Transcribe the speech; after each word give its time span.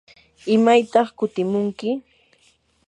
¿imaytaq 0.55 1.07
kutimunki? 1.17 1.89